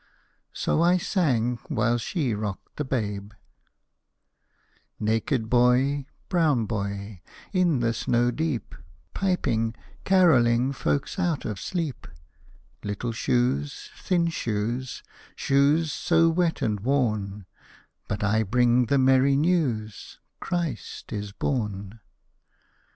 '"So 0.51 0.81
I 0.81 0.97
sang, 0.97 1.59
while 1.67 1.99
she 1.99 2.33
rocked 2.33 2.77
the 2.77 2.83
babe: 2.83 3.33
'Naked 4.99 5.47
boy, 5.47 6.07
brown 6.27 6.65
boy, 6.65 7.21
In 7.53 7.81
the 7.81 7.93
snow 7.93 8.31
deep, 8.31 8.73
Piping, 9.13 9.75
carolling 10.03 10.71
Folks 10.73 11.19
out 11.19 11.45
of 11.45 11.59
sleep; 11.59 12.07
Little 12.83 13.11
shoes, 13.11 13.91
thin 13.95 14.29
shoes, 14.29 15.03
Shoes 15.35 15.93
so 15.93 16.29
wet 16.29 16.63
and 16.63 16.79
worn' 16.79 17.45
'But 18.07 18.23
I 18.23 18.41
bring 18.41 18.87
the 18.87 18.97
merry 18.97 19.35
news 19.35 20.19
Christ 20.39 21.13
is 21.13 21.31
born! 21.31 21.99